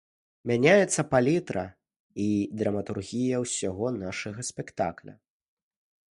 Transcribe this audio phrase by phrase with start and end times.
[0.51, 1.65] Мяняецца палітра
[2.25, 2.29] і
[2.61, 5.13] драматургія ўсяго нашага спектакля.